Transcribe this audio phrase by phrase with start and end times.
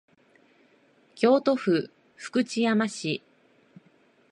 [1.13, 3.21] 京都府福知山市